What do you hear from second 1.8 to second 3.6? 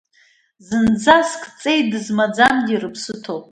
дызмаӡамгьы рыԥсы ҭоуп.